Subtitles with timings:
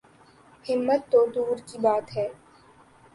[0.65, 2.27] ہمت تو دور کی بات ہے۔